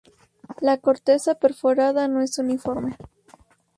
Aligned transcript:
La 0.61 0.79
corteza 0.79 1.35
perforada 1.35 2.07
no 2.07 2.21
es 2.23 2.39
uniforme. 2.39 2.97